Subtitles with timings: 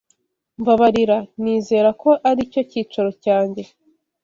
[0.59, 1.17] Mbabarira.
[1.41, 3.63] Nizera ko aricyo cyicaro cyanjye.